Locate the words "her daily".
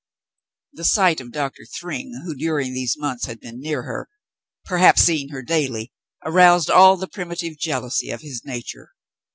5.29-5.93